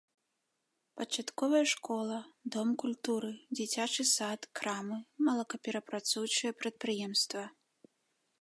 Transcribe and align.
Пачатковая 0.99 1.61
школа, 1.73 2.17
дом 2.55 2.69
культуры, 2.85 3.29
дзіцячы 3.59 4.03
сад, 4.15 4.41
крамы, 4.61 4.97
малакаперапрацоўчае 5.29 6.51
прадпрыемства. 6.63 7.43